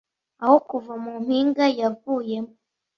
[0.43, 2.53] Aho kuva mu mpinga yavuyemo